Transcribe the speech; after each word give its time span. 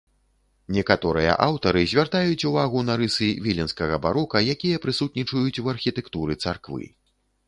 Некаторыя 0.75 1.33
аўтары 1.47 1.81
звяртаюць 1.91 2.47
увагу 2.51 2.81
на 2.87 2.95
рысы 3.01 3.27
віленскага 3.47 3.99
барока, 4.05 4.41
якія 4.55 4.79
прысутнічаюць 4.87 5.61
у 5.67 5.71
архітэктуры 5.75 6.39
царквы. 6.47 6.89